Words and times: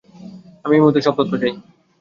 আমি 0.65 0.73
এই 0.75 0.81
মুহূর্তে 0.81 1.01
সব 1.01 1.13
তথ্য 1.19 1.33
চাই। 1.41 1.53